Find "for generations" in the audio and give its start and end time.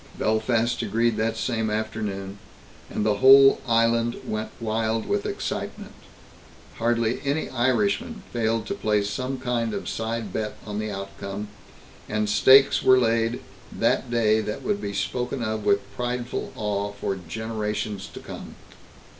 16.93-18.07